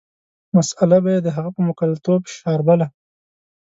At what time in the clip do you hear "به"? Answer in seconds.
1.03-1.09